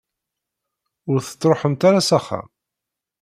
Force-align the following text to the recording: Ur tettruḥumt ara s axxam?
Ur 1.11 1.19
tettruḥumt 1.21 1.81
ara 1.87 2.07
s 2.07 2.09
axxam? 2.17 2.47